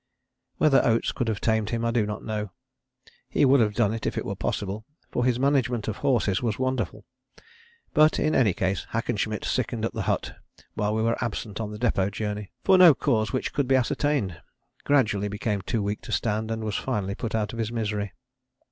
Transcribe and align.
Whether 0.57 0.83
Oates 0.83 1.11
could 1.11 1.27
have 1.27 1.39
tamed 1.41 1.69
him 1.69 1.85
I 1.85 1.91
do 1.91 2.07
not 2.07 2.23
know: 2.23 2.49
he 3.29 3.45
would 3.45 3.59
have 3.59 3.75
done 3.75 3.93
it 3.93 4.07
if 4.07 4.17
it 4.17 4.25
were 4.25 4.33
possible, 4.35 4.83
for 5.11 5.23
his 5.23 5.37
management 5.39 5.87
of 5.87 5.97
horses 5.97 6.41
was 6.41 6.57
wonderful. 6.57 7.05
But 7.93 8.17
in 8.17 8.33
any 8.33 8.53
case 8.55 8.87
Hackenschmidt 8.93 9.45
sickened 9.45 9.85
at 9.85 9.93
the 9.93 10.01
hut 10.09 10.33
while 10.73 10.95
we 10.95 11.03
were 11.03 11.23
absent 11.23 11.61
on 11.61 11.69
the 11.69 11.77
Depôt 11.77 12.11
journey, 12.13 12.51
for 12.63 12.79
no 12.79 12.95
cause 12.95 13.31
which 13.31 13.53
could 13.53 13.67
be 13.67 13.75
ascertained, 13.75 14.41
gradually 14.85 15.27
became 15.27 15.61
too 15.61 15.83
weak 15.83 16.01
to 16.01 16.11
stand, 16.11 16.49
and 16.49 16.63
was 16.63 16.77
finally 16.77 17.13
put 17.13 17.35
out 17.35 17.53
of 17.53 17.59
his 17.59 17.71
misery. 17.71 18.11